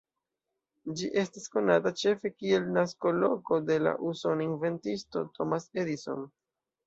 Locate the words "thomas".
5.39-5.69